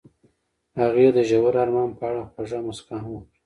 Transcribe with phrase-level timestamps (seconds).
[0.79, 3.37] هغې د ژور آرمان په اړه خوږه موسکا هم وکړه.